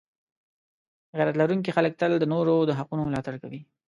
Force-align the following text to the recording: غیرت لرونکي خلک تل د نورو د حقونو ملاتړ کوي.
غیرت 1.17 1.35
لرونکي 1.41 1.71
خلک 1.77 1.93
تل 2.01 2.11
د 2.19 2.25
نورو 2.33 2.55
د 2.65 2.71
حقونو 2.79 3.07
ملاتړ 3.09 3.33
کوي. 3.43 3.61